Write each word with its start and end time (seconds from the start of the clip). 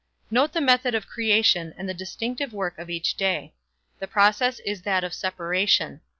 Note 0.31 0.51
the 0.53 0.61
method 0.61 0.95
of 0.95 1.05
creation 1.05 1.75
and 1.77 1.87
the 1.87 1.93
distinctive 1.93 2.53
work 2.53 2.79
of 2.79 2.89
each 2.89 3.13
day. 3.15 3.53
The 3.99 4.07
process 4.07 4.59
is 4.61 4.81
that 4.81 5.03
of 5.03 5.13
separation. 5.13 6.01